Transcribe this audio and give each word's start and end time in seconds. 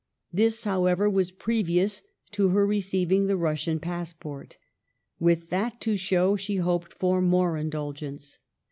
This, 0.33 0.63
however, 0.63 1.07
was 1.07 1.29
previous 1.29 2.01
to 2.31 2.47
her 2.49 2.65
receiving 2.65 3.27
the 3.27 3.37
Rus 3.37 3.61
sian 3.65 3.79
passport. 3.79 4.57
With 5.19 5.51
that 5.51 5.79
to 5.81 5.95
show, 5.95 6.35
she 6.35 6.55
hoped 6.55 6.91
for 6.91 7.21
more 7.21 7.55
indulgence. 7.55 8.39